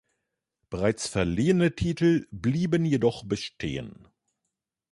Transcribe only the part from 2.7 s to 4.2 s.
jedoch bestehen.